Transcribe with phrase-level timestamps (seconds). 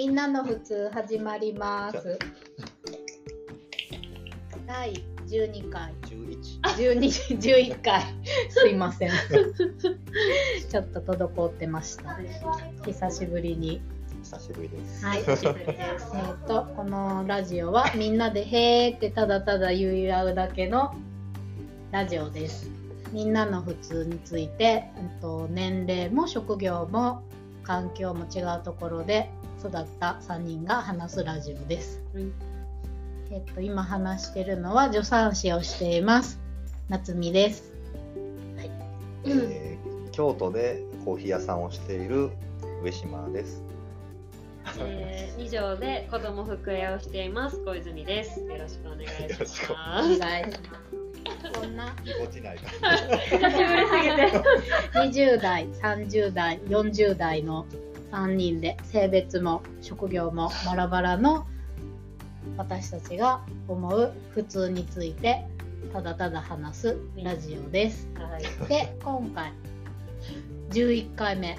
[0.00, 2.18] みんなの普通始まります。
[4.66, 4.94] 第
[5.26, 8.02] 12回、11 12、11回、
[8.48, 9.10] すいません。
[10.70, 12.18] ちょっと滞ってました。
[12.86, 13.82] 久しぶりに。
[14.22, 15.04] 久しぶりです。
[15.04, 15.18] はい。
[15.18, 20.94] えっと、このラジオはみんなでへーってただただ言い合うだけの
[21.90, 22.70] ラジオです。
[23.12, 27.22] みんなの普通について、うんと年齢も職業も
[27.64, 32.00] 環境も違うところで育った3人が話すラジオです。
[32.14, 32.32] うん
[33.32, 36.40] えっと、今話してるのは助産師をしています。
[36.88, 37.70] 夏美です。
[39.24, 42.30] えー京都でコーヒー屋さんをしている
[42.82, 43.62] 上島です。
[44.78, 48.40] えー、二条で子供服屋をしています小泉です。
[48.40, 50.20] よろしくお願いしよろしくお願いしす。
[50.20, 51.60] ます。
[51.60, 54.42] こんなぎこちないか久しぶりすぎて。
[55.38, 57.66] 20代30代40代の
[58.12, 61.46] 3人で性別も職業もバラバラの
[62.56, 65.46] 私たちが思う普通について
[65.92, 68.08] ただただ話すラジオです。
[68.14, 68.68] はい。
[68.68, 69.52] で今回
[70.70, 71.58] 11回目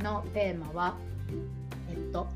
[0.00, 0.94] のテーマは
[1.90, 2.28] えっと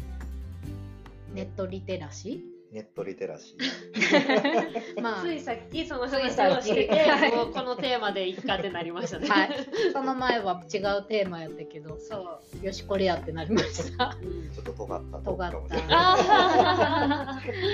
[1.35, 9.29] ネットリテラシネットリテラシー まあついさっきその話をしてはいて、もう このテーマでいっかってなりましたね。
[9.29, 9.51] はい
[9.93, 12.67] その前は違うテーマやったけどそう。
[12.67, 14.17] よしこれやってなりました。
[14.21, 14.53] うんー。
[14.53, 15.97] ちょっと尖った尖った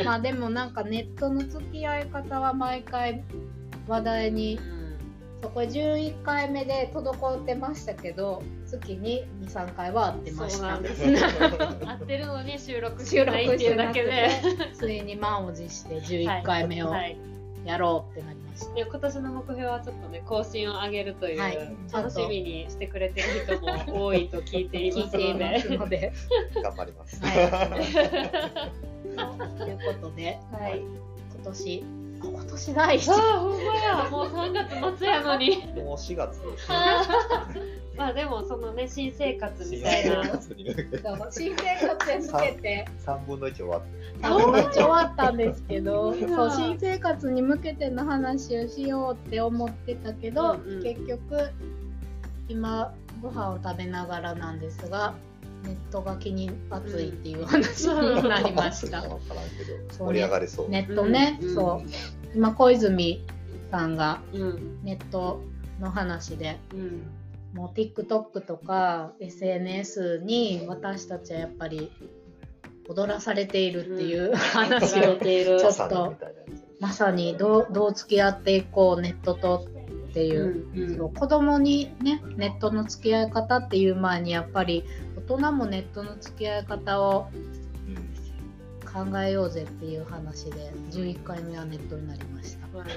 [0.05, 3.25] まあでもなんかネットの付き合い方は毎回
[3.89, 4.80] 話題にー
[5.43, 11.03] そこ11回目で滞ってましたけど月に23回は会ってましたそうなんです。
[11.87, 14.29] 合ってるのに収録してないっていうだけで。
[14.75, 17.17] ついに満を持して11回目をはい。
[17.65, 21.59] やろうってなりました、で今年の目標はちょっとね更新を上げるという、はい
[21.93, 23.27] 楽しみにしてくれてる
[23.59, 23.61] 人
[23.93, 26.11] も多いと聞いています聞いていので。
[26.11, 27.23] ますので頑張ります。
[27.23, 27.35] はい
[29.59, 34.11] ということで、はい今年あ今年第一ああほんまや。
[34.11, 35.57] もう3月末やのに。
[35.57, 36.41] もう4月。
[37.97, 40.25] まあでもそのね新生活み新たいな。
[40.25, 40.99] 生活に向けて。
[40.99, 42.89] そう新生活へ向けて。
[43.07, 43.83] 3分の1終わっ
[44.23, 44.39] あの
[44.73, 50.83] 終わったんですけど そう新生活に向けての話をしようって思ってたけど、うんうん。
[50.83, 51.51] 結局
[52.49, 52.93] 今
[53.23, 55.15] ご飯を食べながらなんですが
[55.65, 59.03] ネットが気に熱いっていう話になりました。
[59.99, 60.69] 盛り上がりそう。
[60.69, 61.49] ネットね、うん。
[61.49, 61.91] うんそう。
[62.35, 63.25] 今小泉
[63.71, 64.81] さんがうん。
[64.83, 65.43] ネット
[65.81, 67.03] の話でうん。
[67.55, 71.91] もう TikTok とか SNS に私たちはやっぱり
[72.89, 75.61] 踊らされているっていう話を言われている。
[75.61, 76.15] ちょっと
[76.79, 79.67] まさにどうどう付き合っていこうネットと
[80.11, 81.01] っていう,、うん。
[81.03, 81.15] うん。
[81.15, 87.31] 子供にねネットの付き合い方っていう前にやっぱり大人もネットの付き合い方を
[88.93, 92.79] 考えようぜっていう話で11回目はネットになりました。
[92.79, 92.89] はい。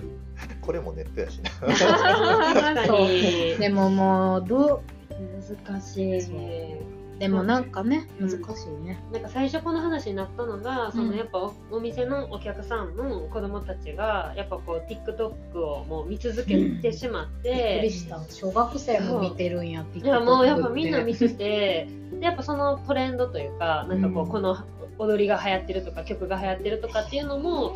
[0.60, 1.50] これもネットやしな。
[1.60, 3.56] 確かに。
[3.56, 4.80] でももうどう
[5.66, 6.20] 難しい
[7.20, 8.30] でもなんかねうん。
[8.30, 8.98] 難しいね。
[9.12, 11.10] なんか最初この話になったのが、そうん。
[11.10, 18.18] のやっぱおお店のお客さんの子供たちがやっぱこう TikTok をもう見続けてしまっびっくてり、した。
[18.30, 21.88] 小学生も見てるんやいやもうやっぱみんな見てて
[22.18, 24.30] でやっぱそのトレンドというかなんかこう、うん。
[24.30, 24.56] この
[25.00, 27.74] 踊りが流行ってるとか曲が流行ってるとかっていうのも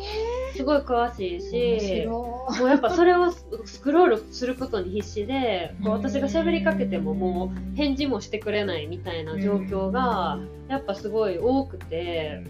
[0.55, 2.05] すごい詳しいし。
[2.05, 12.43] もうやっぱそれをススクロールすることに必死でこう私が喋りかけてももう返事もしてくれないみたいな状況がやっぱすごい多くて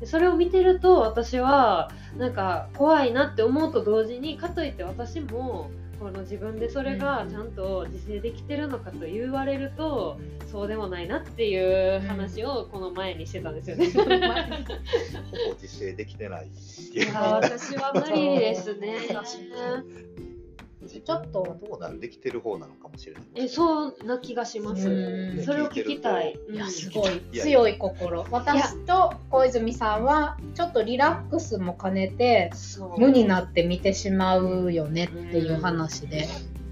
[0.00, 5.70] でそれを見てると私はなんか怖いなって思うと同時にかといって私も
[6.02, 10.18] この自分でそれがちゃんと自制できてるのかと言われると
[10.50, 13.86] そうでもないなっていう話をこの前にしてたんですよね。
[15.30, 17.12] ほぼ自制できてないいう。
[17.14, 18.96] あ私は無理ですね。
[20.88, 21.58] ちちょっと。
[21.66, 23.22] どうなんできてる方なのかもしれない。
[23.34, 24.88] えそうな気がします。
[24.88, 25.42] うん。
[25.44, 26.38] それを聞きたい。
[26.50, 26.70] いやうん。
[26.70, 27.20] すごい。
[27.32, 28.26] 強い心。
[28.30, 32.50] 私と小泉さんはちょっとリラックスも兼ねて
[32.98, 36.28] 無になって見てしまうよねっていう話で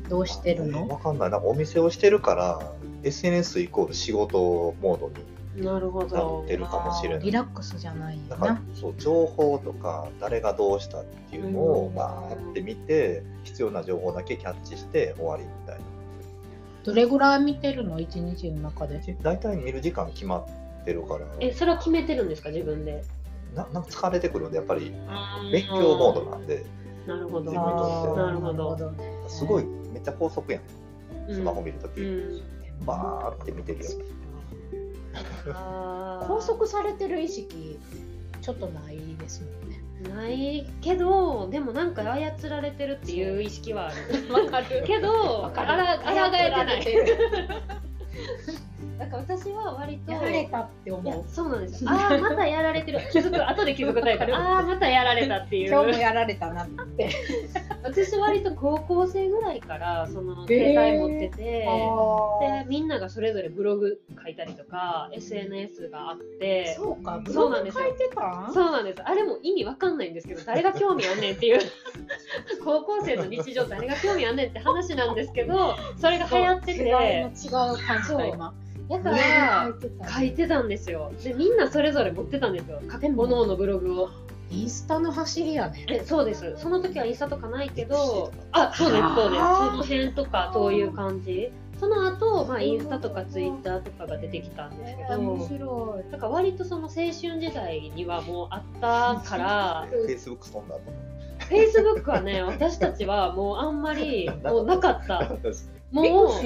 [0.08, 0.88] どうしてるの？
[0.88, 1.30] わかんない。
[1.30, 2.72] なんかお店をしてるから、
[3.02, 5.14] SNS イコール仕事モードに
[5.56, 6.48] なるほなどっ。
[6.48, 7.18] てるかもしれない。
[7.20, 11.94] リラックスじゃないよだからなそう情報とか誰がどうしたっていうのをうん。
[11.94, 15.80] バーって見て必要な情報だけキャッチして終わりみたい
[16.84, 18.00] どれぐらい見てるの？
[18.00, 18.98] 一日の中で。
[18.98, 21.26] な大体見る時間決まってるから。
[21.40, 22.48] えそれは決めてるんですか？
[22.50, 23.04] 自分で。
[23.54, 24.94] ななんか疲れてくるんでやっぱり
[25.52, 26.64] 勉強モードなんで。
[27.06, 27.50] なるほど。
[27.50, 28.92] 自分にとってなるほど。
[29.28, 30.62] すごいめっちゃ高速やん。
[31.28, 32.42] うんスマホ見るとき、うん。
[32.86, 33.90] バーって見てるよ
[36.26, 37.78] 拘束されてる意識
[38.40, 39.80] ちょっとないですもんね。
[40.14, 44.32] ないけどでもなんか操られてるっていう意識はある。
[44.32, 44.84] わかる。
[44.86, 47.79] けどわかるあらあらがえてない
[49.00, 51.24] だから私は割とやられたって思う。
[51.26, 51.88] そうなんですよ。
[51.90, 53.00] ああまたやられてる。
[53.10, 55.70] 気づく後で気づくタイプああまたやられたっていう。
[55.70, 57.08] 今日もやられたなって。
[57.82, 66.74] 私割と高校生ぐらいからその携帯持ってて、であみんながそれぞれブログ書いたりとか SNS があって。
[66.74, 67.84] そうかブそうなんですよ。
[67.84, 68.52] ログ書いてたん？
[68.52, 71.60] そうなんですあれも意味わかんないんですけど誰が興味あんねんっていう。
[72.62, 76.80] 高校生の日常誰が興味あんねんって話なんですけどそれが流行ってて。
[76.80, 77.30] 違う
[77.86, 78.52] 感じだ今
[78.90, 79.72] だから
[80.10, 81.12] 書いてたんですよ。
[81.22, 82.82] でみんなそれぞれ持ってたんですよ。
[82.88, 84.10] 各々のブログを。
[84.52, 85.86] インスタの走りやね。
[85.88, 86.56] えそうです。
[86.56, 89.42] その時はインスタとかないけどあそうですそうです。
[89.44, 91.52] その辺とかそういう感じ。
[91.78, 96.10] その後、まあインスタとかツイッターとかが出てきたんですけど、面白い。
[96.10, 100.92] なんか割とその青春時代にはもうあったからフェイスブックそんなと思
[101.38, 105.20] フェイスブックはね私たちはもうあんまり もうなかった。
[105.32, 105.94] う。
[105.94, 106.40] もう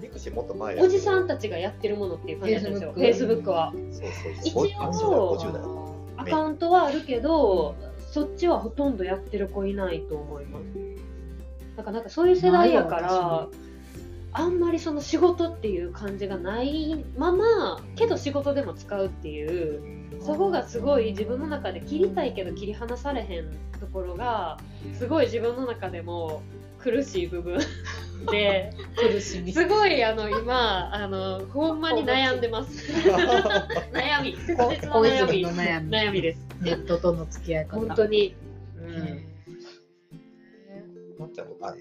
[0.00, 2.92] ミクシーもっと前おじさんたちがやってるものっていう感じなんですよ。
[2.92, 3.72] Facebook は。
[3.72, 4.86] そうそうそう。
[4.86, 5.84] 一応50代50代。
[6.16, 7.74] アカウントはあるけど
[8.10, 10.64] そっちはほとんどやってる子いないと思います。
[11.76, 13.48] なんかなんかそういう世代やから
[14.32, 19.80] あんまりその仕事っていう感じがないままけど仕事でも使うっていう
[20.20, 23.50] そこがすごい自分の中で切りたいけど切り離されへん
[23.80, 24.58] ところが
[24.96, 26.42] すごい自分の中でも
[26.84, 27.58] 苦しい部分。
[28.30, 29.52] で苦しみ。
[29.52, 32.92] すごいあの今あのほんまに悩んでます。
[33.92, 34.36] 悩み。
[34.36, 35.46] 切こ実な小悩み。
[35.46, 35.90] 悩み。
[35.90, 36.46] 悩みです。
[36.60, 37.80] ネットとの付き合い方。
[37.80, 38.36] 本当に、
[38.76, 38.90] ううん。
[38.90, 38.98] ん、
[41.18, 41.48] なっちゃん。
[41.62, 41.74] あ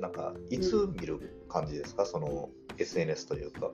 [0.00, 2.48] なんかいつ見る感じですか、その
[2.78, 3.72] SNS というか。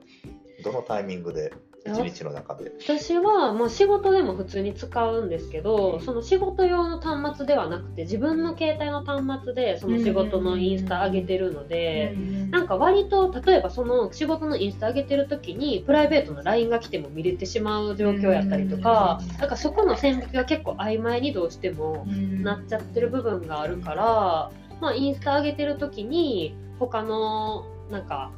[0.63, 1.53] どのタイミングで？
[1.85, 2.71] 一日の中で。
[2.79, 12.15] 私は、まあ、仕事でも普通に使うんですけどその仕事用の端末ではなくて自分の携帯の端末でその仕事のインスタ上げてるので、
[12.51, 22.05] なんか割と例えばその仕事のインスタ上げてる時にプライベートの LINE が来ても見れてしまう状況やったりとか、なんかそこの線引きが結構曖昧にどうしても
[22.41, 28.31] なっちゃってる部分があるから、まあ、インスタ上げてる時に他のなんか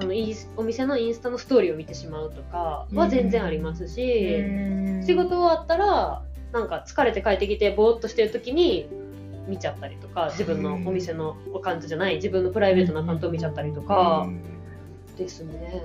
[0.00, 4.42] そのイお店のインスタのストーリーを見てしまうとかは全然ありますし、
[5.06, 6.22] 仕事終わったら
[6.52, 8.88] なんか疲れて帰ってきてぼーっとしてる時に
[9.48, 14.28] 見ちゃったりとか自分のお店のアカウントじゃない自分のプライベートなアカウントを見ちゃったりとか
[15.16, 15.82] ですね。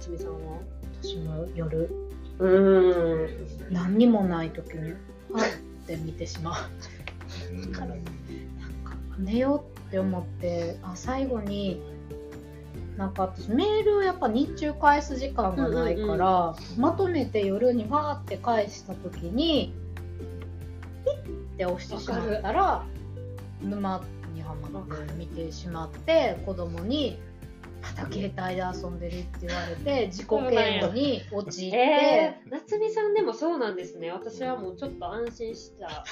[0.00, 0.58] つみさんは
[1.02, 1.90] 私も夜。
[2.38, 3.72] うーん。
[3.72, 6.58] 何にもない時にはって見てしま
[7.52, 7.54] う。
[7.54, 7.72] うん。
[7.72, 8.04] からなんか
[9.18, 11.80] 寝ようって思ってあ最後に
[12.96, 19.74] なんか私メールをやっぱ日中返す時間がないから、まとめて夜にファーって返した時に
[21.04, 22.84] ピッて押してしまったら
[23.60, 24.00] 沼
[24.34, 27.18] にはまって見てしまって子供に
[27.84, 31.76] 「また携帯で遊んでる」って言われて自己嫌悪に陥って。
[31.76, 34.10] えー、夏美さんでもそうなんですね。
[34.10, 36.04] 私はもうちょっと安心した。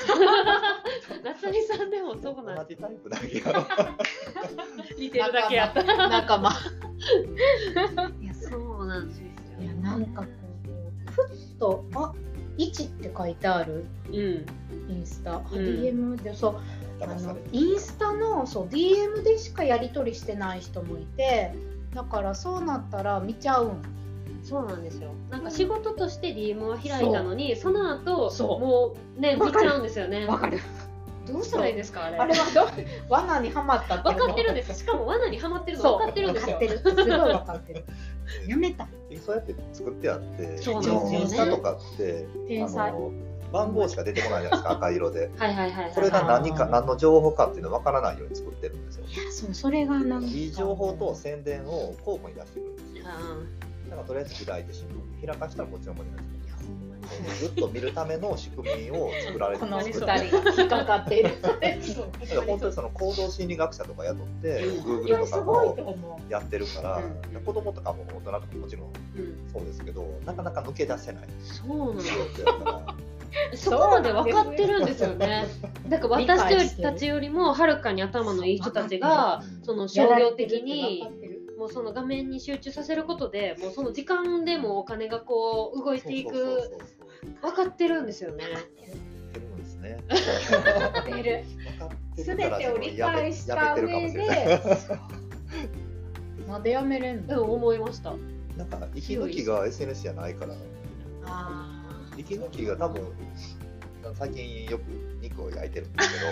[1.25, 2.81] 夏美さんでもそうなんです。
[2.83, 3.67] 同じタイプだけやろ
[4.99, 5.83] 似てるだけやった。
[5.83, 6.51] 仲間
[8.21, 9.27] いや、そうなんですよ。
[9.61, 10.29] いやなんかこ
[11.09, 12.13] うふっと「あ
[12.59, 14.47] 1」って書いてあるうん。
[14.89, 16.61] インスタ、あん DM でそう
[17.03, 21.53] あの騙されてインスタのそう DM でしかやり取りしてない人もいて
[21.95, 23.83] だからそうなったら見ちゃうん。
[24.43, 25.13] そうなんですよ。
[25.31, 28.61] なんか仕事として DM は開いたのに、その後、そう。
[28.61, 30.27] もうね、見ちゃうんですよね。
[30.27, 30.59] わかる。
[31.27, 32.17] どうしたらいいですか、あれ。
[32.19, 32.67] あれはどう
[33.09, 34.81] 罠にはまったって分かってるんです。
[34.81, 36.59] しかも罠にはまってるの分かってるんですよ。
[36.59, 36.95] 分かってる。
[36.95, 37.85] すごい分かってる。
[38.49, 38.89] やめた。
[39.25, 41.21] そうやって作ってあってそうなんですよね。
[41.21, 42.91] インスタとかって天才。
[42.91, 43.13] あの
[43.53, 45.31] 番号しか出てこないじゃないですか 赤色で。
[45.37, 45.93] はいはいはいはい。
[45.95, 49.05] それが何か何の情報かっていうの分からないように作ってるんですよ。
[49.07, 50.27] いやそうそれがなんか。
[50.27, 53.05] いい情報と宣伝を交互に出してくるんですよ。
[53.07, 56.23] あだからとりあえず開いて新聞開かしたらこっちの方にな
[57.39, 60.07] ずっと見るための仕組みを作られてこの2るんですよ。
[60.07, 61.57] 人が引っかかっている だか
[62.35, 67.03] ら本当にその行動心理学者とか雇って、Google とかもやってるから、
[67.35, 67.45] うん。
[67.45, 69.51] 子供とかも大人とかももちろんうん。
[69.53, 71.25] そうですけど、なかなか抜け出せない。
[71.41, 72.95] そうなんです仕事やから、
[73.55, 75.47] そこまで分かってるんですよね。
[75.89, 81.09] だから私たちよりもはるかに頭のいい人たちがうんその商業的に
[81.59, 86.79] もうその画面に集中させることでもうその時間でもお金がこう動いていく
[87.41, 88.45] 分かってるんですよね。
[92.17, 94.13] すべてを理解した上。
[94.13, 94.49] で
[96.47, 97.43] までやめれんの。
[97.43, 98.15] うん思いました。
[98.57, 100.55] なんか息抜きが SNS じゃないから。
[101.25, 101.82] あ
[102.23, 103.13] 息抜きが多分
[104.15, 104.83] 最近よく
[105.21, 106.27] 肉を焼いてるんですけど。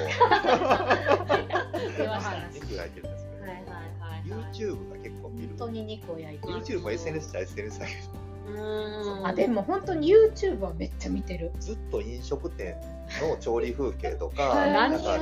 [2.53, 4.21] 肉焼いてるんですけど、はいはいはいはい
[4.53, 5.49] YouTube が結構見る。
[5.49, 8.30] 本当に肉を焼いてる YouTube も SNS じゃ SNS だけうーん
[9.23, 11.51] あでも本当に YouTube はめっちゃ見てる。
[11.55, 12.77] どずっと飲食店
[13.23, 14.71] の調理風景とかはい。
[14.73, 15.19] なんか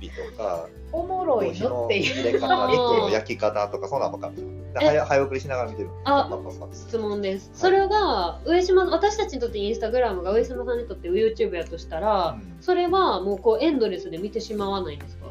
[0.00, 1.52] レシピとかおもろい。
[1.52, 4.30] 火ののっていう入れ方肉の焼き方とかそんなんばっか
[4.74, 5.90] 早早送りしながら見てる。
[6.04, 6.30] あ
[6.72, 7.50] 質問です。
[7.54, 12.56] それが上島私たちにとってインスタグラムが上島さんにとって YouTube やとしたら、うん。
[12.60, 15.21] それはもうこうエンドレスで見てしまわないんですか？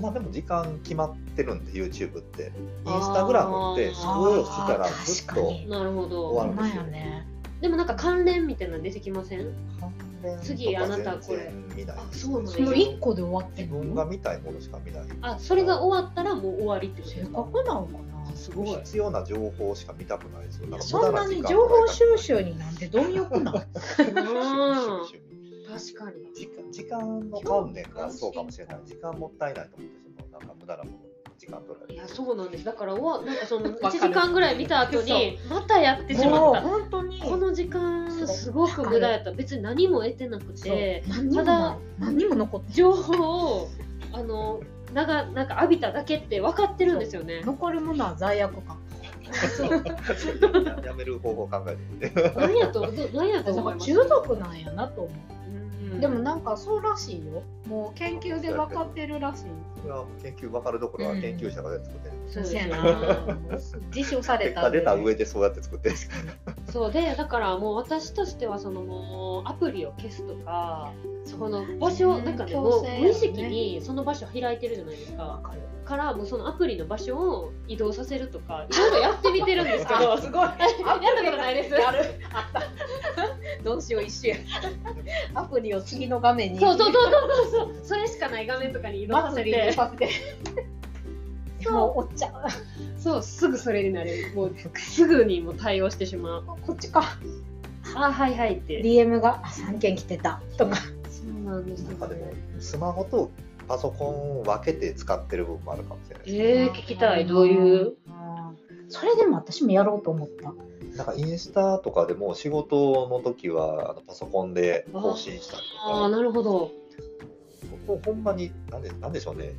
[0.00, 2.52] まあでも時間決まってるんで YouTube って。
[2.86, 5.68] インスタグラムってスクロールしてたらずっと確かに。
[5.68, 6.82] なるほ終わるんですよ。
[6.82, 7.26] やね。
[7.60, 9.46] でもなんか関連みたいなの出てきません？
[10.42, 11.52] 次あなたこれ。
[12.12, 12.56] そうなんや。
[12.56, 15.02] その1個で終わって自分が見たいものしか見ない。
[15.22, 17.42] あそれが終わったらもう終わりってことで正すか？
[17.44, 18.36] 確なのかな。
[18.36, 18.66] すごい。
[18.68, 20.64] 必要な情報しか見たくないですよ。
[20.66, 23.52] だからそんなに情報収時集になんて貪欲な。
[23.52, 23.54] う
[25.04, 25.33] ん 収集
[25.74, 26.32] 確かに。
[26.34, 30.98] 時間時間の観念がそうかもしれない時間もったいないと思ってしまうなんか無駄なもの
[31.36, 32.64] 時間取られるいやそうなんです。
[32.64, 36.62] だから終わなんかそのわかる1時間ぐらい見た後にまたやってしまった。
[36.62, 39.32] 本当にこの時間すごく無駄やった。
[39.32, 41.04] 別に何も得てなくて。
[41.34, 43.68] ただ何にも残って情報を
[44.12, 44.60] あの
[44.92, 47.42] なんかなんか浴びただけって分かってるんですよね。
[47.44, 48.78] 残るものは罪悪感
[49.24, 49.32] や
[50.84, 53.76] やめる方法を考えてみて何やとど何やと。
[53.76, 55.34] 中毒なんやなと思う
[55.92, 56.00] うん。
[56.00, 57.42] でもなんかそうらしいよ。
[57.66, 59.44] もう研究で分かってるらしい。
[59.82, 62.82] それは研究分かるどころは研究者が作ってる、そうですそうやな。
[62.82, 63.38] な。
[63.94, 65.96] 実証された結果出た上でそうやって作ってる。
[66.70, 70.92] そうでだからもう私としてはそのもうアプリを消すとか
[71.38, 75.40] この場所なんかねもう無意識にその場所開いてるじゃないですか。
[75.84, 80.16] からもうそのアプリの場所を移動させるとか いろいろやってみてるんですけど。
[80.18, 80.42] すごい。
[80.42, 81.74] やったことないです。
[81.74, 83.62] やるあった。
[83.62, 84.36] どうしよう一瞬
[85.34, 86.60] アプリを次の画面に。
[86.60, 87.84] そうそうそうそうそう。
[87.84, 89.50] それしかない画面とかに移動させて。
[89.66, 90.08] にさせて。
[91.62, 91.72] そう。
[91.72, 94.32] もうおっちゃうそうすぐそれになる。
[94.34, 96.44] もうすぐにもう対応してしまう。
[96.66, 97.02] こっちか。
[97.94, 98.82] あはいはいって。
[98.82, 100.40] DM があ3件来てた。
[100.56, 100.78] とか
[101.44, 103.30] なんですなんかでもねスマホと
[103.68, 106.26] パソコンを分けて使ってる部分もあるかもしれない。
[106.26, 107.26] ですねえー、聞きたい。
[107.26, 107.86] どういう？
[107.86, 107.94] うん
[108.90, 110.52] それでも私もやろうと思った。
[110.96, 116.66] なんかインスタとかでも仕事の時はあのパソコンで更新したりとああなるほど。
[116.66, 116.72] か
[117.88, 119.54] もうほんまになんでなんでしょうね。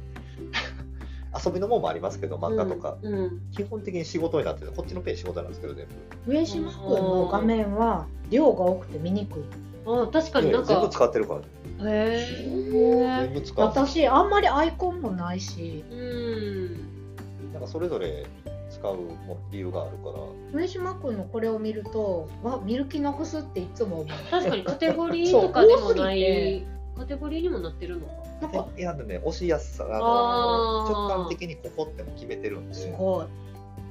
[1.45, 3.41] 遊びのもんもありますけど漫画とか、うん、うん。
[3.51, 5.87] 基本的に仕事になってるこっちのペン仕事なんですけど全
[6.25, 6.31] 部。
[6.31, 9.43] 上島君の画面は量が多くて見にくい
[9.85, 11.41] あ確かになん全部か使ってるから、
[11.89, 15.83] へえ全部使私あんまりアイコンもないし。
[15.91, 17.53] うん。
[17.53, 18.25] なんかそれぞれ
[18.69, 20.59] 使うも理由があるから。
[20.59, 24.07] 上島君のこれを見るとわ見る気なくすっていつも思う。
[24.29, 26.19] 確かに カテゴリーとかでもない。
[26.19, 26.65] て
[26.97, 28.13] カテゴリーにもなってるのか。
[28.41, 30.91] なんかいやでね押しやすさあのあー。
[30.91, 32.73] 直感的にここっても決めてるんで。
[32.73, 33.25] すごい。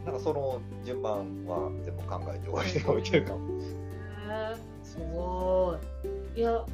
[0.04, 3.38] なんかその順番は全部考えておいておいてるかも。
[4.28, 5.76] へすご
[6.34, 6.64] えいや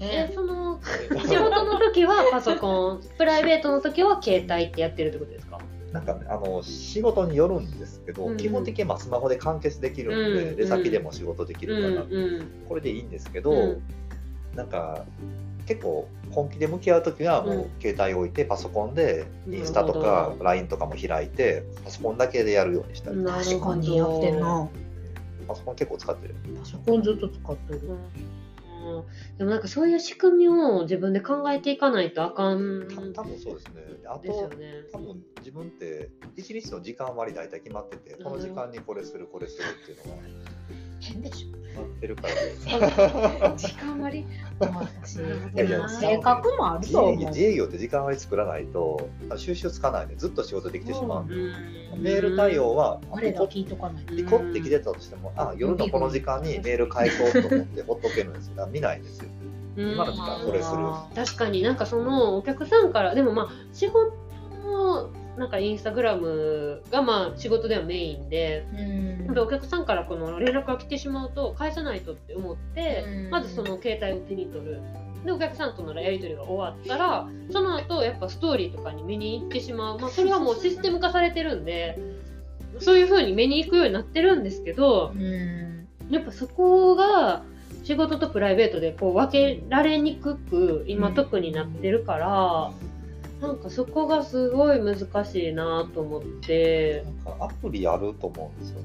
[0.00, 0.78] いえその
[1.26, 5.58] 仕事の時はパソコンプライベートの時は携帯ってやってるってことですか？
[5.92, 8.36] なんかねあの仕事によるんですけど、うん。
[8.36, 10.56] 基本的にまあスマホで完結できるんで、うん。
[10.56, 12.42] 出先でも仕事できうんるから、うん。
[12.68, 13.82] これでいいんですけど、うん。
[14.54, 15.04] なんか
[15.66, 17.70] 結構本気で向き合う時はもううん。
[17.80, 23.74] 携帯置いてパソコンでインスタとか LINE とかも開いてパソコンだけでやるようにしたり確か。
[23.74, 24.68] にやってんな
[25.48, 26.34] パソコン結構使ってる。
[26.58, 27.80] パソコンずっと使ってる。
[27.88, 27.98] うん
[29.36, 33.82] でもなんかそういう仕組みを自分で考えていかないとあかんた多分そうですね。
[34.06, 34.84] あとね。
[34.92, 40.22] 多分自分って一日の時間割大体決まっててこの時間にこれするこれするっていうのが
[41.12, 42.22] 変でしょ決まってるか
[43.40, 44.26] ら時間割
[44.58, 45.18] まあ私
[46.00, 47.12] 性格もある自と思う。
[47.12, 51.26] 営業自営業って時間割作らないと収集つかないんでずっと仕事できてしまう。
[51.26, 58.56] メール対応は我ら聞いとかないとピコってきてたとしても、あ夜のこの時間にメール返そうと思ってほっとけるんですよ。
[58.56, 59.28] だから見ないんですよ。
[59.76, 60.78] うん今の時間これする？
[61.14, 64.12] 確かになんかそのお客さんからでもまあ仕事
[64.64, 68.82] のなんかインスタグラムがまあ仕事ではメインでう
[69.30, 69.34] ん。
[69.34, 73.30] でお客さんからこの連絡が来てしまうと返さないとって思ってうん。
[73.30, 74.82] まずその携帯を手に取る。
[75.24, 81.98] でお客さんとのやり取りが終わったらその後やっぱストーリーとかに見に行ってしまう、まあ、それはもうシステム化されてるんで
[82.78, 85.88] そういう風に見に行くようになってるんですけどうん。
[86.08, 87.42] やっぱそこが
[87.84, 92.72] 仕事とプライベートでこう分けられにくく今特になってるから、
[93.40, 97.04] なんかそこがすごい難しいなと思って。
[97.26, 98.80] なんかアプリあると思うんですよ。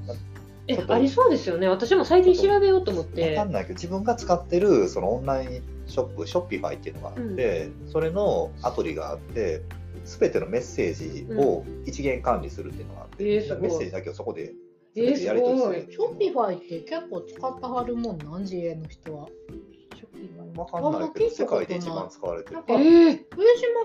[0.66, 1.68] えありそうですよね。
[1.68, 9.62] 私も最近調べようと思っわてかんないけど自分が使ってるそのオンラインショップ Shopify っていうのがあって、それのアプリがあって
[10.04, 13.60] 全てのメッセージを一元管理するっていうのがあって、えーすごい。
[13.62, 14.54] メッセージだけをそこで
[14.96, 18.42] えー、すやり取りすごいる Shopify って結構使ってはるもんなん？
[18.42, 19.26] 自営の人は。
[20.56, 22.56] わかんないけど世界で一番使われてる。
[22.56, 23.16] なんかえー、上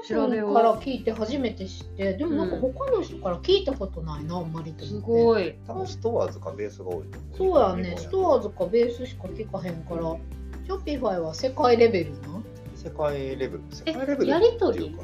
[0.08, 0.54] 島調べよう。
[0.54, 2.62] 君から聞いて初めて知って、でもなんかうん。
[2.62, 5.00] 他の人から聞いたことないな、あんまりとす。
[5.00, 5.56] ごい。
[5.68, 7.38] 多分ストアーズかベースが多いと思う。
[7.38, 12.42] そうやね、ストアーズズかベースしか聞かへんから、ショッピファイは世界レベルな？
[12.76, 13.62] 世界レベル。
[13.72, 14.96] 世え界レベルやりとり？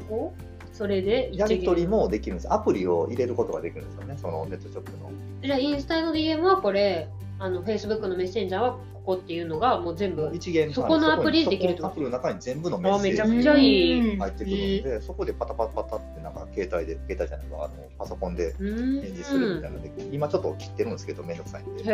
[0.72, 1.30] それで？
[1.34, 4.16] やり取りもできるんですアプリを入れることができるんですよね。
[4.18, 5.10] そのネットショップの。
[5.42, 7.08] じゃあインスタの DM はこれ
[7.38, 8.78] あの Facebook のメッセンジャーは
[9.14, 11.86] っていうのがもう全部一元そこのアプリでできると。
[11.86, 13.22] アプリの中に全部のメッセージ。
[13.22, 14.12] あめちゃくちゃいい。
[14.12, 14.18] うん。
[14.18, 21.84] 入ってくるので、そこでパタパタパタってなんか携帯で携帯じゃないわあのパソコンで返事するみたいなので、今ちょっと切ってるんですけどめんどくさいんで。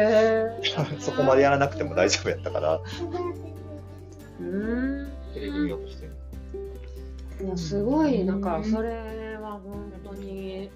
[1.00, 2.76] そこまでやらなくても大丈夫やったから。
[2.76, 5.12] うーん。
[5.34, 6.12] テレビ見ようとしてる。
[7.44, 8.24] いやすごい。
[8.24, 10.70] なんかそれは本当に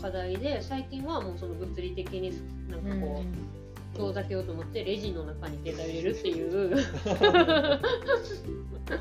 [0.00, 2.32] 課題で最近はもうその物理的に
[2.68, 3.61] なんかこう
[3.94, 6.76] 遠ざけようと思ってレジの中に携帯入れるっていう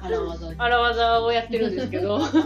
[0.01, 0.55] 荒技に。
[0.57, 2.41] 荒技をやってるんですけど確か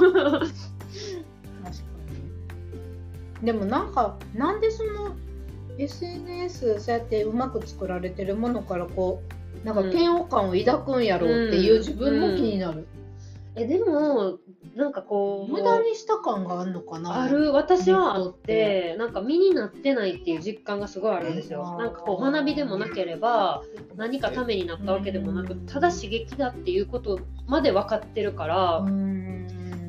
[3.42, 3.46] に。
[3.46, 5.16] でもなんか、なんでその
[5.78, 9.22] SNS そうやってうまく作られてるものからこ
[9.64, 12.88] う、なんか嫌悪感を抱くんやろうっていう自分も気になる。
[13.58, 14.40] えでも
[14.76, 17.24] なんかこう無駄にした感があるのかな？
[17.24, 17.54] ある。
[17.54, 21.62] 私はあってなんか身になってないっていう実感がすごいあるんですよ。
[21.62, 21.78] うん。
[21.78, 23.64] なんかこう学びでもなければ
[23.96, 25.66] 何かためになったわけでもなくうん。
[25.66, 28.86] ただ刺激だっていうことまで分かってるから、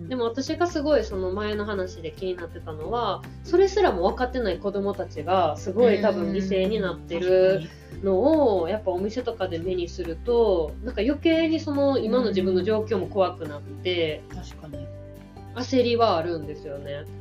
[0.09, 7.63] でも私がすごいその前の話で気になってたのはそれすらも分かってない子供たちがすごい多分犠牲になってる
[8.02, 14.87] のをやっぱお店とかで目にするとなんか余計にその今の自分の状況も怖くなって確かに。
[15.56, 17.04] 焦りはあるんですよね。
[17.04, 17.17] 確か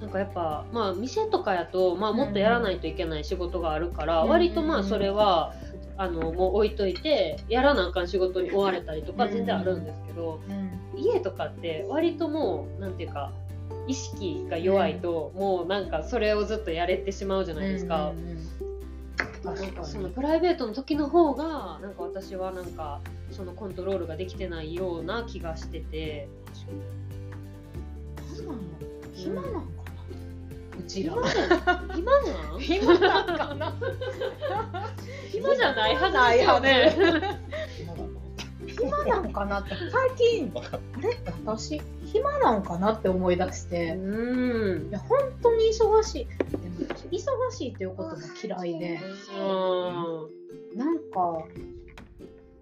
[0.00, 4.30] なんかやっぱまあ店とかやと、まあ、もっとやらないといけない仕事があるから、うん。
[4.30, 5.54] 割とまあそれは
[5.96, 13.32] あのもう置いといてやらなあかん仕事に追われたりとかうん全然あるんですけど、にね家とかって割ともうなんていうか
[13.86, 18.10] 意識が弱いと、もうなんかそれをずっとやれてしまうじゃないですか。
[18.10, 19.84] うんうんうん。
[19.84, 26.28] そのプライベートの時の方がなんか私はなんかそのコントロールができてないような気がしてて。
[28.46, 28.54] なんな？
[28.54, 28.58] の
[29.12, 29.62] 暇なんかな？
[30.78, 31.14] うちら
[31.94, 33.74] 暇なんかな？
[35.30, 37.40] 暇じゃないはずですよね。
[38.66, 39.60] 暇なんかな？
[39.60, 40.60] って最近 あ
[41.00, 41.16] れ？
[41.44, 41.80] 私？
[42.14, 43.94] 暇なんかなって思い出して。
[43.94, 44.88] うん。
[44.88, 46.26] いや本当に忙しい。
[46.56, 46.74] でも
[47.10, 49.00] 忙しいっていうことが嫌いで。
[50.76, 51.44] なんか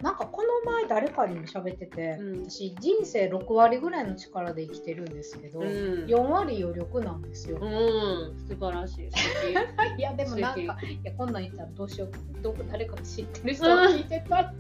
[0.03, 2.51] なんかこの前誰かにも喋ってて、うん。
[2.51, 5.67] 私人生6割ぐらいの力で生きてるんですけど、うん。
[6.07, 9.09] 4割余力なんですよ、うん、素晴らしい。
[9.99, 14.37] いやでもなんか素いやこんなん言ったらどうしようどこ誰か知ってる人が聞いてた。
[14.37, 14.55] ら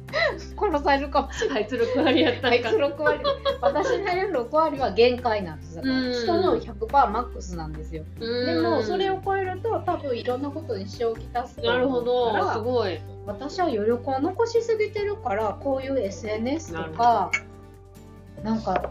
[0.57, 1.62] 殺されるかもしれない。
[1.62, 2.87] あいつ6割やったあいつんか。
[2.87, 3.20] 6割。
[3.61, 6.12] 私なりの6割は限界なんですだからうん。
[6.12, 8.05] 人の100%マックスなんですよ。
[8.20, 12.52] でもそれを超えると多分いろんなことに支障をきたすとなるほど。
[12.52, 13.00] すごい。
[13.26, 17.30] 私は余力を残しすぎてるからこういう SNS とか
[18.42, 18.90] なんか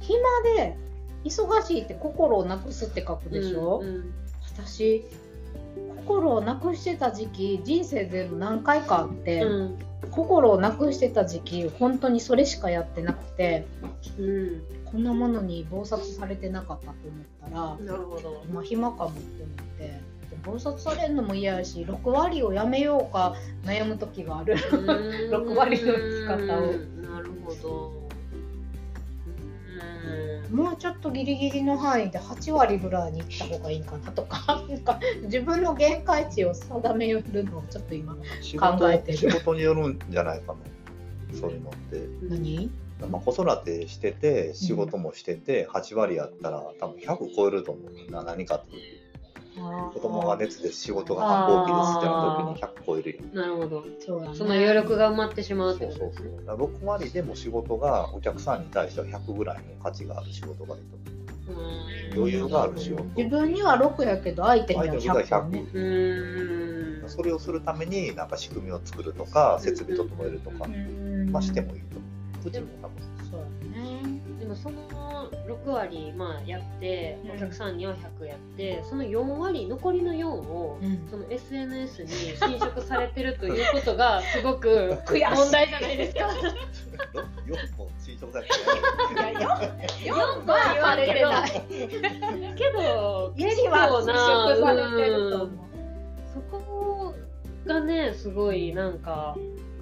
[0.00, 0.18] 暇
[0.56, 0.76] で
[1.24, 4.12] 忙しいって心をなくすって書くでしょ、うん
[4.58, 5.04] 私
[6.04, 9.78] 心をなくしてた時期人生でも何回かあって、うん。
[10.10, 13.66] 心をなくしてた時期本当にそれしかやってなくて
[14.18, 14.62] うん。
[14.86, 18.42] こんなものに忙殺されてなかったと思ったらなるほど。
[18.48, 19.84] 今暇かもって思って。
[19.84, 20.00] で
[20.42, 24.54] 忙殺されるのも嫌やし6割をやめようか悩む時がある。
[24.54, 26.72] 6 6割の生き方を。
[27.12, 27.92] なるほど。
[30.50, 30.56] うん。
[30.56, 39.18] もうちょっとギリギリの範囲で8割ぐらいに行った方がいいかなとか なんか自分の限界値を定めるのをちょっと今仕考えてる。
[39.18, 40.58] 事仕事によるんじゃないかな。
[41.38, 42.70] そういうのって、何？
[43.06, 48.10] まあ、子育てしてて仕事もしてて8割やったら多分100超えると思う。
[48.10, 48.76] な何かって
[49.58, 53.22] 子供が熱で仕事が繁忙期ですってなった時に100超えるよ。
[53.32, 53.84] なるほど。
[54.04, 54.36] そうだね。
[54.36, 56.10] その余力が埋まってしまうっそうそうてこと。
[56.10, 56.30] ですね。
[56.36, 56.46] そう。
[56.46, 60.98] だから6割でも仕事がお客さんに対しては100ぐらいの価値がある仕事がいいと。
[62.14, 63.04] 余裕がある仕事。
[63.16, 65.60] 自分には6やけど相手には相手には100ね。
[67.02, 67.08] うん。
[67.08, 71.30] それをするためになんか仕組みを作るとか設備整えるとか、うん。
[71.30, 71.96] まあ、してもいいと。
[71.96, 72.04] 思
[72.44, 73.17] ううちも多分
[74.48, 86.26] もその6割、まあ、やってお客さんには100やってその4割残りの4を、うんその SNS に侵食されてるということがすごく悔しい問題じゃないですか。
[87.46, 88.52] 4本侵食されて
[89.32, 89.48] いや
[90.04, 91.50] 四四はされてない。
[92.56, 95.50] けど一結は構な侵食されてると思う。
[96.34, 97.14] そこ
[97.66, 99.36] がねすごいなんか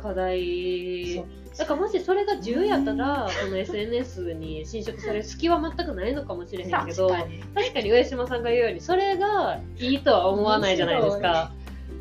[0.06, 1.24] 課題
[1.58, 11.52] だからもしそれが10やったらこの SNS に侵食される隙は全くないのかもしれへんけど確かに上島さんが言うようにそれがいいとは思わないじゃないですか。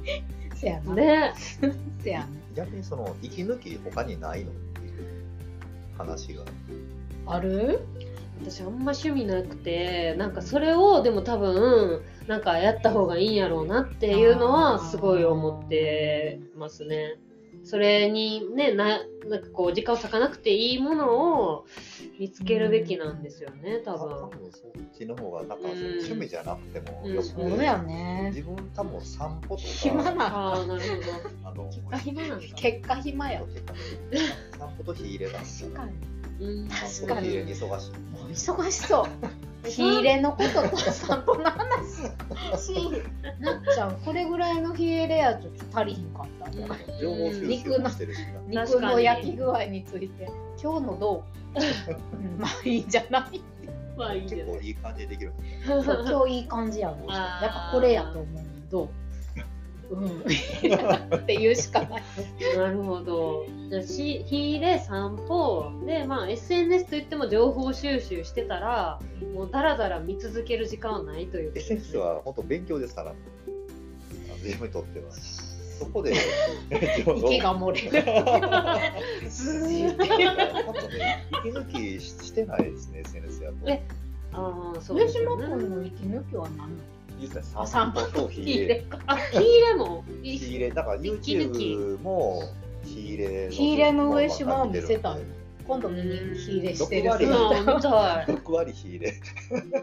[0.56, 0.94] せやな。
[0.94, 1.34] ね
[2.04, 2.28] せやな。
[2.56, 4.52] 逆にその息抜き他にないの？
[4.52, 4.94] っていう
[5.98, 6.44] 話が
[7.28, 7.80] ある？
[8.42, 17.16] 私あんま趣味なくてなんかそれをでも多分なんかやった方がいいんやろうなっていうのはすごい思ってますね。
[17.64, 21.66] それにねななんかこう時間を割かなくていいものを
[22.20, 24.40] 見つけるべきなんですよね多多分。
[24.40, 28.32] 分そっちの方がなんか趣味じゃなくてもうんよくそうやね。
[28.34, 30.82] 自分多分散歩とか暇なああなる
[31.44, 31.98] あのほど。
[31.98, 32.46] 暇なんだ。
[32.56, 33.48] 結果暇よ。
[34.58, 36.48] 散歩と火入れなんですよ確かに。
[36.48, 39.06] うん確かに火入れに忙しいもう忙しそう。
[39.66, 42.74] 火入れのことと散歩の話し
[43.40, 46.52] なっちゃんこれぐらいの火入れやと足りひんかった。
[46.52, 48.64] とか情報収集もしてるしな。
[48.64, 50.30] 肉の焼き具合について。
[50.62, 51.24] 今日のど
[51.56, 51.60] う？
[52.16, 53.42] うんまあいいんじゃない。
[53.98, 55.34] まあいい結構いい感じでできる。
[55.66, 55.84] 今
[56.26, 57.44] 日いい感じやろあー。
[57.44, 58.26] やっぱこれやと思う。
[58.70, 58.90] どう？
[59.90, 60.08] うん。
[61.18, 62.04] って言うしかない
[62.58, 63.46] なるほど。
[63.70, 65.72] じゃあし火入れ散歩。
[65.86, 69.00] でまあ SNS といっても情報収集してたら
[69.34, 71.60] もうだらだら見続ける時間はないというね。
[71.62, 73.14] SNS は本当勉強ですから。
[74.44, 75.06] 自分にとっては。
[75.12, 76.14] そこで
[76.72, 77.90] 息が漏れる。
[81.44, 83.58] 息抜きしてないですね SNS やと。
[83.70, 83.84] え
[84.34, 85.64] ああそう上ですよ島ね。
[85.64, 86.70] 君の息抜きは何なの？
[87.20, 90.70] 実あ際散歩と火火入れあ火入れも火入れ。
[90.72, 92.44] だから YouTube も
[92.84, 95.22] 火入れの火入れの上島を見せたい
[95.68, 97.10] 今度見に火入れしてる。
[97.10, 97.26] 6割。
[97.26, 98.26] うん見たい。
[98.28, 99.14] 6割火入れ。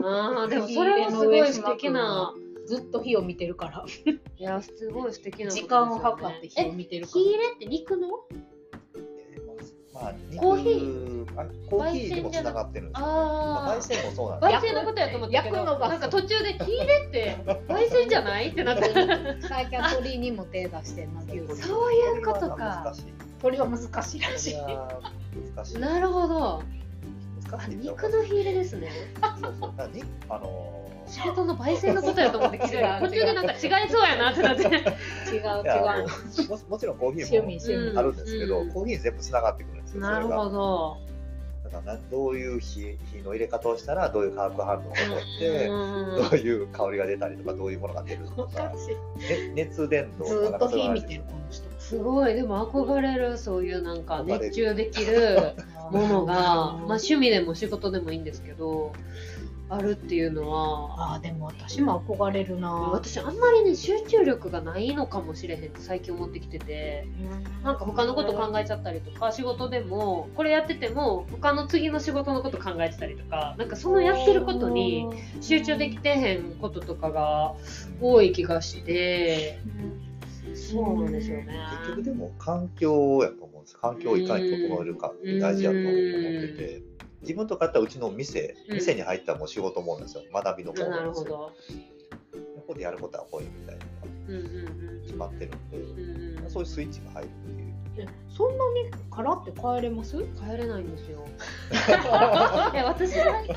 [0.04, 2.32] ああでもそれはすごい素敵な。
[2.64, 3.84] ずっと火を見てるから。
[4.38, 5.50] いやすごい素敵な。
[5.50, 7.20] 時間を計って火を見てるから。
[7.20, 8.08] え火入れって肉の？
[8.08, 8.14] ま
[10.08, 11.12] あコーヒー。
[11.34, 13.06] あコーヒーにもつながってるんですよ。
[13.06, 14.52] ねあ焙煎もそうなんです。
[14.54, 15.88] 焙煎のことやと思ったけど焼くのが。
[15.88, 17.36] なんか途中で火入れって
[17.68, 18.48] 焙煎じゃない？
[18.48, 18.82] ってなって。
[19.48, 21.56] 最近は鳥にも手出してんな牛けど。
[21.56, 22.48] そういうこと。
[22.50, 22.82] か。
[22.84, 23.04] 難しい。
[23.40, 24.56] 鳥は難しいらしい。
[25.54, 25.78] 難しい。
[25.78, 26.62] なるほど。
[27.68, 28.90] 肉の火入れですね。
[29.40, 29.72] そうそう。
[30.28, 30.81] あのー
[31.12, 34.62] 仕事の焙煎のことやと思って聞いて違う途中でなんか違いそうやなってなって。
[34.62, 34.78] 違う違
[36.46, 36.48] う。
[36.48, 40.50] も もちろんコーヒ趣ーも味趣味あるんですけど、うんコーヒーに全部つながってくるんですよなるほど。
[40.50, 40.96] ど
[41.64, 51.38] だからなどういう火火の入れ方をしたらどういう化学反応が起こって、うんどういう香りが出たりとかどういうものが出るとか、 ね、熱伝導ずーっと火見るてるこの。
[51.50, 52.34] 人すごい。
[52.34, 55.52] でも憧れるそういうなんか熱中できる
[55.90, 58.92] ものが、まあ、趣味でも仕事でもいいんですけど
[59.68, 62.70] あるっていうのはあーでも私も憧れるな。
[62.70, 67.06] 私あんまりね集中力がないのかもしれへんって最近思ってきてて
[67.64, 75.08] なんか他のこと考えちゃったりとか仕事でもこれやってても他の次の仕事のこと考えてたりとかなんかそのやってることに
[75.40, 77.54] 集中できてへんこととかが
[78.00, 79.58] 多い気がして
[80.54, 81.56] そうなんですよね。
[81.86, 83.78] 結局でも環境やと思うんです。
[83.78, 86.82] 環境をいかに整えるかって大事やと思ってて
[87.22, 91.52] 自分とかやったらうちの店うん店に入ったらもう仕事もなんですよ学びのものななんですよるほど。
[92.56, 96.50] ここでやることはこういうみたいなのがうんうん決まってるんで、うんうん。
[96.50, 100.16] そういうスイッチが入るっていうえそんなに殻って帰れます？
[100.16, 101.26] 帰れないんですよ。
[102.72, 103.56] いや私最近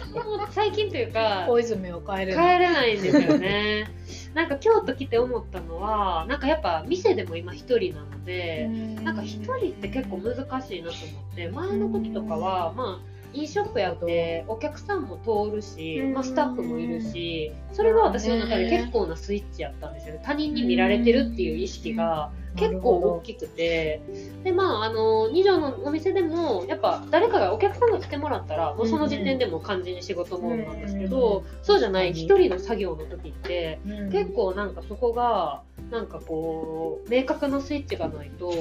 [0.51, 3.89] 最近というか小泉を帰れ帰れないんですよね。
[4.33, 8.67] なんか京都来て思ったのはなんかやっぱ店でも今一人なので。
[9.03, 20.21] なんか一人って結構難しいなと思って前の時とかはまあ飲食店やってお客さんも通るし、まあ、スタッフもいるしそれが私の中で結構なスイッチやったんですよね。
[20.23, 24.01] 他人に見られてるっていう意識が結構大きくて。
[24.43, 33.79] でまああの二条のお店でもやっぱ誰かがお客さんが来てもらったらもうその時点でも完全に仕事モードなんですけどそうじゃない一人の作業の時って
[34.11, 38.51] 結構なんかそこがなんかこう明確なスイッチがないと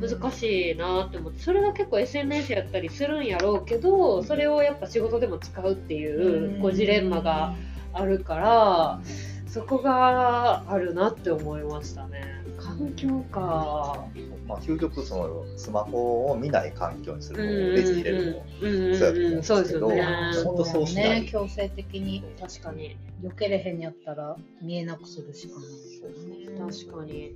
[0.00, 7.54] 難しいなって思ってそれが結構 SNS やったりするんやろうけどそれをやっぱ仕事でも使うっていうこうジレンマが
[7.92, 9.00] あるから
[9.46, 12.45] そこがあるなって思いましたね。
[12.78, 14.04] 環環境か。
[14.46, 18.92] まあ、究極そのスマホを見ない環境にするレジ入れるのうんうん
[19.36, 20.02] うん、そうですよね。
[20.44, 22.96] 本当そうしないね、強制的に確かに。
[23.22, 26.72] 避けれへんやったら見えなくするしかない。
[26.72, 27.34] 確かに。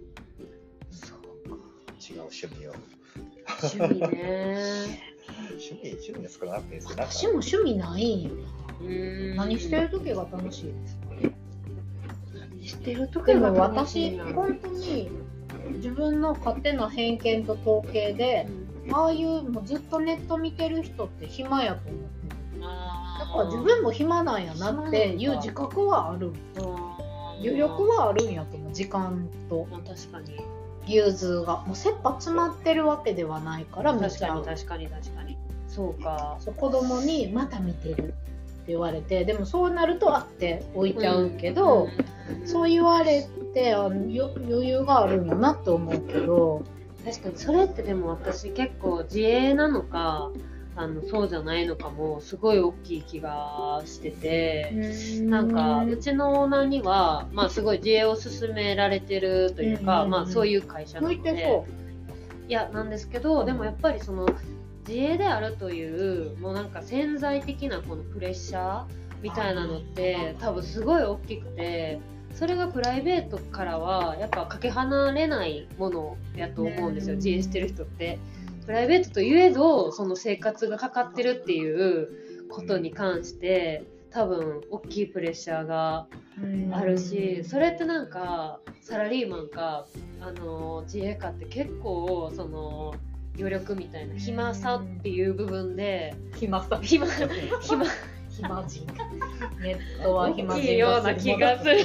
[2.00, 2.72] 違う趣味を。
[3.62, 5.10] 趣味ね。
[5.50, 6.96] 趣味、趣味が少なくていいですよ。
[6.96, 8.30] なんか私も趣味ないんよ
[8.80, 9.44] うんな。
[9.44, 11.00] 何してる時が楽しいですか
[12.34, 15.10] 何してるとでもかが楽しい私な本当に
[15.76, 18.48] 自分の勝手な偏見と統計で
[18.92, 22.08] ああいうもうずっとネット見てる人って暇やと思って。
[22.56, 26.32] るだから自分も暇なんやなっていう自覚はある。
[27.42, 29.66] 余力はあるんやと思う時間と。
[29.70, 30.36] まあ確かに。
[30.86, 31.58] 融通が。
[31.66, 35.38] もう切羽詰まってるわけではないから見確かに確かに確かに。
[35.68, 36.36] そうか。
[36.40, 38.14] そう子供に「また見てる」
[38.70, 41.88] 言われてでもそうなるとあって置いちゃうけど、
[42.44, 46.64] そう言われてあよ余裕があるんやなって思うけど
[47.04, 50.30] 確かにそれってでも私結構自営なのか
[50.76, 54.72] あのそうじゃないのかもすごい大きい気がしてて、
[55.22, 61.44] なんかうちのオーナーには、まあ、すごい自営を進められてるというか、うんうんうんまあ、そういう会社なので。
[61.44, 61.66] そ
[62.48, 64.26] いやなんですけどでもやっぱりその
[64.88, 68.84] 自営であるというもうなんか潜在的なこのプレッシャー
[69.22, 72.00] みたいなのって多分すごい大きくて
[72.34, 77.18] それがプライベートからはやっぱかけ離れないものやと思うんですよ、うん。
[77.18, 78.18] 自営してる人って。
[78.66, 86.06] プライベートといえどその生活がかかってるっていうことに関して多分大きいプレッシャーが
[86.40, 89.86] うあるしそれってなんかサラリーマンか
[90.20, 92.94] あの自営家って結構その
[93.40, 96.78] 余力みたいな暇さっていう部分で暇さ。
[96.82, 97.06] 暇
[97.60, 97.84] 暇。
[98.30, 98.86] 暇人。
[99.60, 101.78] ネットは暇大人きいような気がする。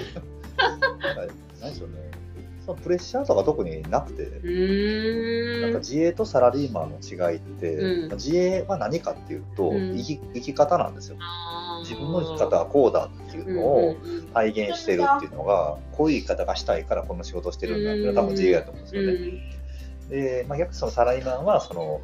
[1.62, 2.06] 何でしょうね。
[2.65, 8.12] そのプレッシャーとか特になくて、うなんか自営とサラリーマンの違いって、うん。
[8.15, 9.96] 自営は何かっていうと、うん。
[9.96, 11.18] 生き生き方なんですよ。
[11.84, 13.96] 自分の生き方はこうだっていうのうんを
[14.34, 19.55] 体現してるっていうのが、こういう生き方がしたいからこの仕事をしてるんだっていうのは多分自営だと思うんですよね。
[20.10, 22.02] で、まあ、逆にそのサラリーマンはその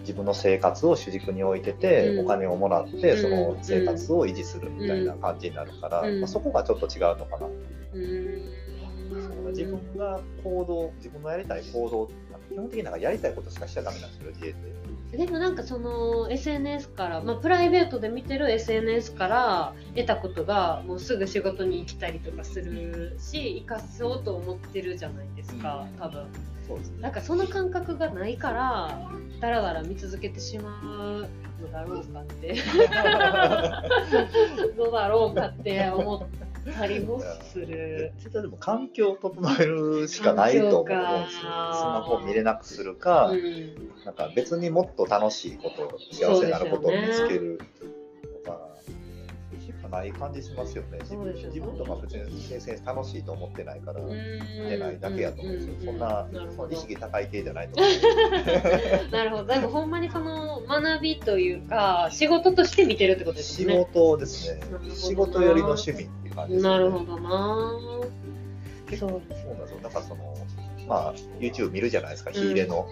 [0.00, 2.20] 自分の生活を主軸に置いてて、うん。
[2.20, 3.22] お金をもらってうん。
[3.22, 6.20] その生活を維持するみたいな感じになるから、うん。
[6.20, 7.48] まあ、そこがちょっと違うのかな、
[9.50, 12.08] 自分が行動自分のやりたい行動
[12.50, 15.16] 基本的になんかやりたいことしかしちゃダメなんですよ自営って。
[15.16, 26.26] でもなんかその SNS から、まあ、プライベートで見てる SNS から得たことがもうすぐ仕事に行きたりとかするし生かそうと思ってるじゃないですか多分
[26.66, 27.02] そうですね。
[27.02, 31.28] なんかその感覚がないからだらだら見続けてしまう
[31.62, 32.54] のだろうかって。
[34.76, 37.20] どうだろうかって思ったりも
[37.52, 38.12] する。
[38.32, 40.94] でも環境を整えるしかないと思うんで
[41.30, 41.40] すよ。
[41.40, 43.74] スマホを見れなくするか、うん。
[44.04, 47.60] なんか別にもっと楽しいこと、幸せになることを見つける
[49.88, 50.98] かない感じしますよね。
[51.00, 55.74] 自分自分とか別に先生楽しいと思ってないから、見見てないだけやと思うんですよ。
[55.86, 56.26] そんな
[56.70, 59.10] 意識高い系じゃないと思う。
[59.12, 59.44] なるほど。
[59.44, 63.74] でもほんまにその学びというか仕事として見てるってことですね。
[63.74, 64.60] 事ですね
[64.94, 66.70] 仕事よりの趣味っていう感じですね。
[66.70, 67.94] なるほどな。
[68.96, 68.96] そう。
[68.96, 69.42] そうなんです
[69.72, 69.80] よ。
[69.82, 70.34] だからその、
[70.88, 72.86] まあ、YouTube 見るじゃないですか、火入れの。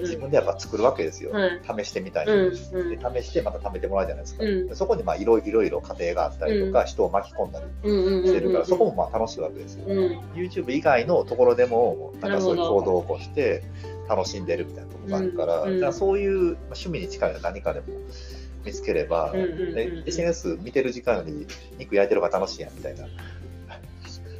[0.00, 1.32] 自分でやっぱ作るわけですよ。
[1.32, 1.60] はい。
[1.84, 8.26] 試してみたいで試してまた貯めてもらうじゃないですか、そこにまあいろいろいろ過程があったりとか、人を巻き込んだり。
[8.26, 10.18] してるから、そこもまあ楽しいわけですよ、うん。
[10.34, 13.62] YouTube 以外のところでもなんかそういう行動を起こして
[14.08, 17.86] 楽しんでるみたいなところがあるから,、うんうんだからそういうまあ趣味に近い何かでも
[18.64, 19.32] 見つければ、
[20.04, 21.46] SNS 見てる時間より
[21.78, 23.06] 肉焼いてる方が楽しいやんみたいな。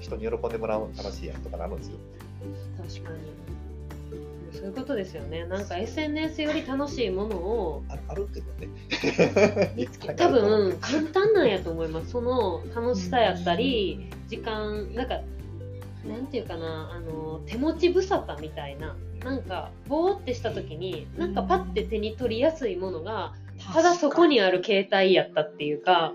[0.09, 1.99] 人に喜んでもらうの楽しいやんとかなるんですよ
[2.77, 3.39] 確かに。
[4.53, 5.47] そういうことですよね。
[5.47, 15.21] なんか SNS より楽しいものをああるけどね見つけ多分簡単なんやと思いますその楽しさやったり時間なんか
[16.05, 23.35] なんていうかなあの手持ち無沙汰みたいななんかぼーってした時になんかパッて手に取りやすいものが
[23.73, 26.13] ただそこにある携帯やったっていうか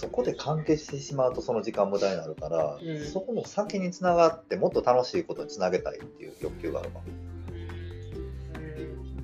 [0.00, 3.04] そこで関係してしまうとその時間無駄になるから、うん。
[3.04, 7.04] そこの先につながってもっと楽しいことにつなげたいっていう欲求があるかも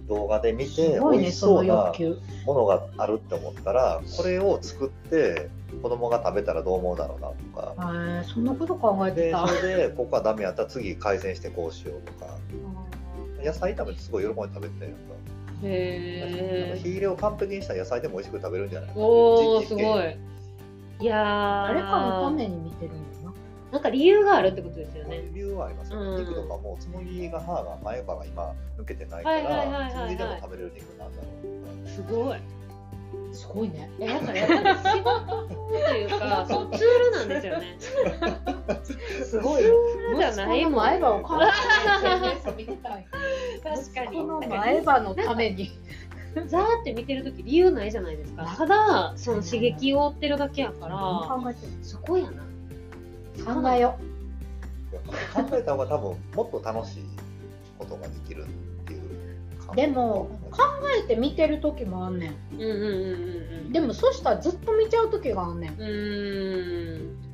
[0.06, 1.92] 動画で見すて美味しそうな
[2.44, 5.48] ものがあるって思ったらこれを作って
[5.82, 7.34] 子供が食べたらどう思うだろうなと
[7.74, 8.24] か。
[8.24, 12.36] そんなこと考えてでたそれでここはダメやったら次改善してこうしようとか。
[13.42, 14.98] 野菜炒めってすごい喜んで食べてたやんか。
[15.62, 19.68] へえ火入れを完璧にしたら野菜でも美味しく食べるんじゃないおー実験。
[19.68, 20.16] すごい
[20.98, 23.34] いやー誰かのために見てるんだな
[23.72, 25.28] なんか理由があるってことですよね。
[25.32, 31.28] 理由はありますよ、うん肉とかもつむぎが歯が前歯が今抜けてないからつむぎでも食べれる肉なんだろ
[31.84, 32.38] うすごい。
[33.32, 35.52] すごいねえだからやっぱり仕事と
[35.94, 37.76] いうか、 そのツールなんですよね。
[39.24, 40.74] すごいツールじゃないもん。
[40.76, 41.36] 前歯を 確
[43.94, 44.16] かに。
[44.16, 45.70] この前歯のために
[46.48, 48.44] ザーって見てるとき理由ないじゃないですか。
[48.56, 52.30] ただ、その刺激を追ってるだけやから、考えてそこやな。
[52.30, 53.98] る考えよ
[55.34, 57.02] 考えた方が多分もっと楽しい
[57.78, 58.46] ことができるっ
[58.86, 59.00] ていう
[59.74, 60.62] でも考
[61.04, 62.86] えて見てる時もあんねんうんうんうんうん
[63.66, 63.72] うん。
[63.72, 67.25] でもそしたらずっと見ちゃう時があんねんうーん。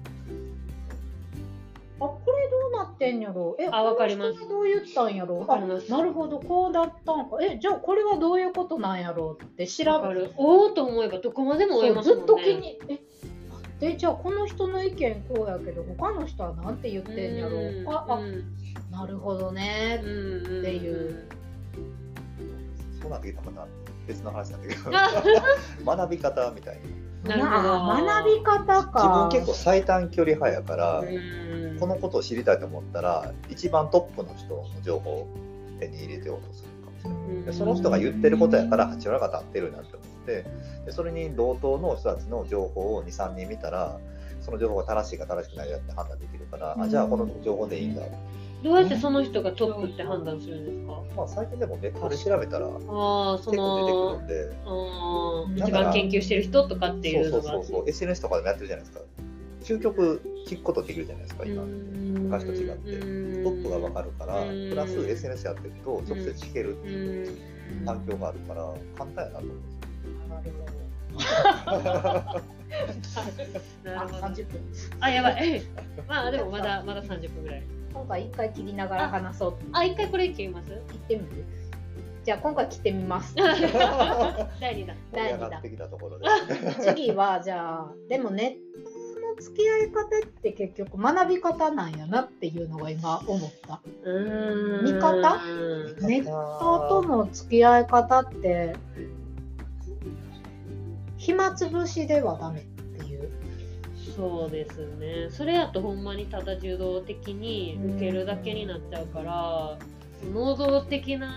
[2.04, 4.40] あこれどうなってんやろえあわかります。
[4.40, 5.92] この人がどう言ったんやろわかります。
[5.92, 7.38] あなるほどこうだったんか。
[7.42, 10.32] えじゃあこれはどういうことなんやろうって調べる。
[10.36, 12.24] おおと思えばどこまでも追えますもんね。
[12.26, 12.98] ずっと気にえ
[13.80, 17.84] でじゃあこの人の意見こうやけど他の人はなんて言ってんやろう？
[17.88, 18.44] ああうん。
[18.90, 19.98] なるほどね。
[20.00, 20.08] って
[20.76, 21.28] いう。
[23.00, 23.68] そうなってきたらまた
[24.06, 24.90] 別の話なんだけど。
[24.94, 25.22] あ
[25.96, 26.80] 学び方みたいな
[27.24, 27.78] るほど。
[27.84, 29.28] まあ学び方なか。
[29.30, 31.76] 自分結構最短距離派やから、うん。
[31.78, 35.28] このことを知りたいと思ったら一番トップの人の情報を
[35.80, 37.38] 手に入れてようとするかもしれない。
[37.38, 37.44] うん。
[37.46, 40.44] でその人が言ってることやから八村が立ってるなって思って。
[40.86, 43.98] でそれに同等の人たちの情報を23人見たら
[44.40, 48.02] その情報が正しいか正しくないかって判断できるから、あじゃあこの情報でいいんだ、
[48.62, 51.02] どうやってその人がトップって判断するんですか？
[51.16, 53.62] まあ、最近でもネットで調べたら結構出てくる
[54.64, 55.54] の、ん。
[55.56, 57.52] で一番研究してる人とかっていうそうのが。
[57.54, 57.78] そうそう。
[57.78, 59.04] そう SNS とかでもやってるじゃないですか。
[59.64, 63.00] 究極聞くことできるじゃないですか今、昔と違って。
[63.44, 64.70] トップが分かるからうん。
[64.70, 67.30] プラス SNS やってると直接聞けるってういう
[67.82, 67.86] ん。
[67.86, 69.80] 環境があるから簡単やなと思うんですよ。
[70.28, 71.92] なるほど。
[73.84, 74.60] あ30分。
[75.00, 75.62] あ、やばい。
[76.08, 77.62] まあでもまだまだ30分ぐらい。
[77.92, 80.68] 今回一回切りながら話そうあ、一回これ切ります？
[80.68, 81.44] 切ってみる？
[82.24, 83.34] じゃあ今回切ってみます。
[83.34, 84.96] 第2弾。
[85.12, 86.26] 盛り上がってきたところで。
[86.80, 90.08] 次はじゃあでもネットの付き合い方っ
[90.40, 93.80] て結局学び方なんやなっていうのが今思った。
[94.04, 94.84] うーん。
[94.84, 95.40] 見方？
[96.06, 98.76] ネットとの付き合い方って
[101.16, 102.66] 暇つぶしではダメ
[104.22, 105.30] そうですね。
[105.30, 109.76] それやとほんまにただ受動的に受けるだけになっちゃうから、
[110.32, 111.34] 能動的な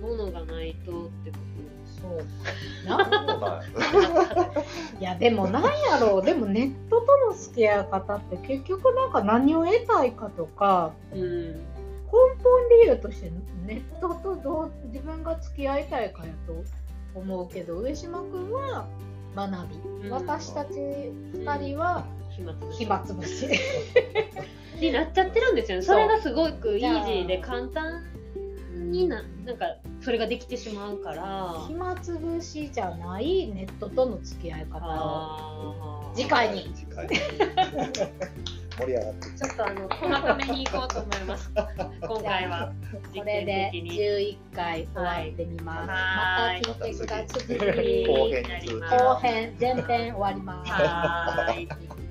[0.00, 1.38] ものがないとってこ
[2.00, 4.64] そうなそうなんや
[5.00, 11.18] いやでもなんやろうでもネットとの付き合い方って結局なんか何を得たいかとかと。
[11.18, 11.52] うん。
[11.52, 13.32] 根本理由として
[13.66, 16.64] ネットとどう自分が付き合いたいかやと
[17.14, 18.86] 思うけど上島君は
[19.34, 20.10] 学び、うん。
[20.10, 23.48] 私たち2人は暇つぶし暇つぶし、
[24.80, 25.84] になっちゃってるんですよね。
[25.84, 28.04] それがすごくイージーで簡単
[28.90, 31.64] にな、なんかそれができてしまうから。
[31.68, 36.12] 暇つぶしじゃないネットとの付き合い方を。
[36.14, 36.72] 次回に。
[36.74, 37.08] 次回
[38.76, 39.28] 盛り上がって。
[39.28, 41.50] きちょっとあの細かめに行こうと思います。
[42.00, 42.72] 今回は。
[43.14, 44.00] これで実験的に。
[44.52, 46.62] 11回終わってみます、はい。
[46.66, 48.06] また聞いてください
[48.98, 50.72] 後編前編終わります。
[50.72, 51.68] はーい。